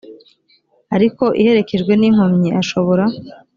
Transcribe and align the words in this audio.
ariko 0.95 1.23
iherekejwe 1.41 1.93
n 1.95 2.03
inkomyi 2.09 2.49
ashobora 2.61 3.03